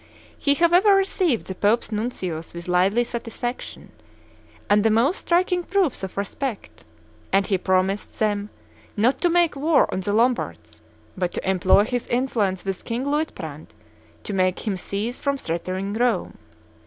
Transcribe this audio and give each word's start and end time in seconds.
He, 0.35 0.55
however, 0.55 0.95
received 0.95 1.45
the 1.45 1.53
Pope's 1.53 1.89
nuncios 1.91 2.55
with 2.55 2.67
lively 2.67 3.03
satisfaction 3.03 3.91
and 4.67 4.83
the 4.83 4.89
most 4.89 5.17
striking 5.17 5.61
proofs 5.61 6.01
of 6.01 6.17
respect; 6.17 6.83
and 7.31 7.45
he 7.45 7.59
promised 7.59 8.17
them, 8.17 8.49
not 8.97 9.21
to 9.21 9.29
make 9.29 9.55
war 9.55 9.87
on 9.93 9.99
the 9.99 10.11
Lombards, 10.11 10.81
but 11.15 11.33
to 11.33 11.47
employ 11.47 11.83
his 11.83 12.07
influence 12.07 12.65
with 12.65 12.83
King 12.83 13.05
Luitprandt 13.05 13.75
to 14.23 14.33
make 14.33 14.65
him 14.65 14.75
cease 14.75 15.19
from 15.19 15.37
threatening 15.37 15.93
Rome. 15.93 16.35